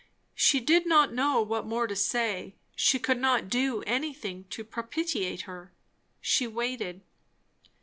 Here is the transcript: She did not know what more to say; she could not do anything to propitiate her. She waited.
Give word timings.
She 0.33 0.59
did 0.59 0.87
not 0.87 1.13
know 1.13 1.43
what 1.43 1.67
more 1.67 1.85
to 1.85 1.95
say; 1.95 2.55
she 2.75 2.97
could 2.97 3.19
not 3.19 3.49
do 3.49 3.83
anything 3.83 4.45
to 4.45 4.63
propitiate 4.63 5.41
her. 5.41 5.73
She 6.19 6.47
waited. 6.47 7.01